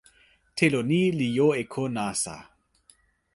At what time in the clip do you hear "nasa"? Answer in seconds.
1.95-2.35